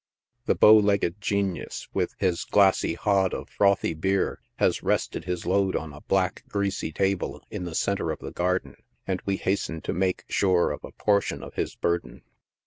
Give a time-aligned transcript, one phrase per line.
[0.47, 5.75] The bow legged genius, with his glassy hod of frothy beer, has rested his load
[5.75, 9.93] on a black, greasy table, in the centre of the garden, and we hasten to
[9.93, 12.23] make sure of a portion of his burden.